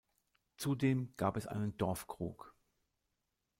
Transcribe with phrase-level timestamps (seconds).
[0.57, 2.55] Zudem gab es einen Dorfkrug.